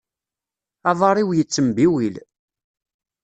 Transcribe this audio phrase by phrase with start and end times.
[0.89, 2.15] Aḍar-iw yettembiwil.